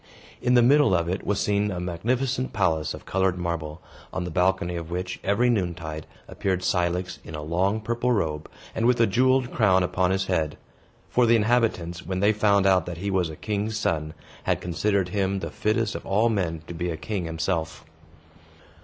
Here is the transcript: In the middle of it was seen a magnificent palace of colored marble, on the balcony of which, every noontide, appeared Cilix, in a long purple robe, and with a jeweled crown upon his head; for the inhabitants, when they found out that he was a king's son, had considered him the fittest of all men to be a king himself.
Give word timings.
In 0.41 0.55
the 0.55 0.63
middle 0.63 0.95
of 0.95 1.07
it 1.07 1.27
was 1.27 1.39
seen 1.39 1.69
a 1.69 1.79
magnificent 1.79 2.53
palace 2.53 2.95
of 2.95 3.05
colored 3.05 3.37
marble, 3.37 3.83
on 4.11 4.23
the 4.23 4.31
balcony 4.31 4.75
of 4.75 4.89
which, 4.89 5.19
every 5.23 5.47
noontide, 5.47 6.07
appeared 6.27 6.63
Cilix, 6.63 7.19
in 7.23 7.35
a 7.35 7.43
long 7.43 7.79
purple 7.79 8.11
robe, 8.11 8.49
and 8.73 8.87
with 8.87 8.99
a 8.99 9.05
jeweled 9.05 9.51
crown 9.53 9.83
upon 9.83 10.09
his 10.09 10.25
head; 10.25 10.57
for 11.07 11.27
the 11.27 11.35
inhabitants, 11.35 12.03
when 12.03 12.19
they 12.19 12.33
found 12.33 12.65
out 12.65 12.87
that 12.87 12.97
he 12.97 13.11
was 13.11 13.29
a 13.29 13.35
king's 13.35 13.77
son, 13.77 14.15
had 14.45 14.59
considered 14.59 15.09
him 15.09 15.37
the 15.37 15.51
fittest 15.51 15.93
of 15.93 16.03
all 16.03 16.29
men 16.29 16.63
to 16.65 16.73
be 16.73 16.89
a 16.89 16.97
king 16.97 17.25
himself. 17.25 17.85